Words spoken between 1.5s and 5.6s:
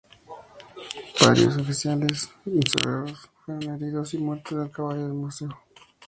oficiales insurrectos fueron heridos y muerto el caballo de Maceo.